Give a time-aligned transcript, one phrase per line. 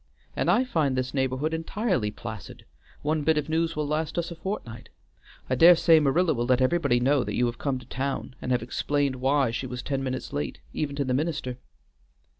[0.35, 2.65] And I find this neighborhood entirely placid;
[3.03, 4.89] one bit of news will last us a fortnight.
[5.47, 8.51] I dare say Marilla will let everybody know that you have come to town, and
[8.51, 11.59] have explained why she was ten minutes late, even to the minister."